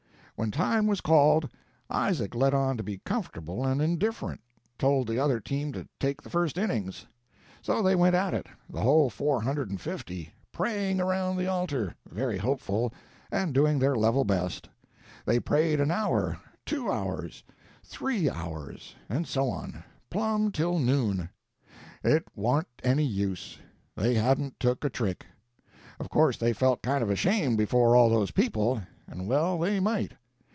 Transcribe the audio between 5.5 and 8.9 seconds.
to take the first innings. So they went at it, the